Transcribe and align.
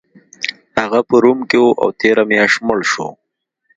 هغه 0.83 0.99
په 1.07 1.15
روم 1.23 1.39
کې 1.49 1.57
و 1.61 1.67
او 1.81 1.89
تیره 1.99 2.23
میاشت 2.29 2.57
مړ 2.67 2.79
شو 2.91 3.07